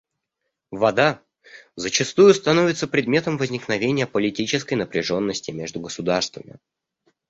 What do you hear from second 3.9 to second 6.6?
политической напряженности между государствами.